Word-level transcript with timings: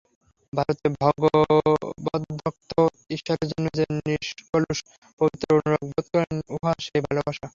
ভারতে 0.53 0.87
ভগবদ্ভক্ত 0.97 2.71
ঈশ্বরের 3.15 3.47
জন্য 3.51 3.65
যে 3.77 3.83
নিষ্কলুষ 3.99 4.77
পবিত্র 5.19 5.47
অনুরাগ 5.55 5.83
বোধ 5.89 6.05
করেন, 6.13 6.35
উহা 6.53 6.71
সেই 6.85 7.01
ভালবাসা। 7.05 7.47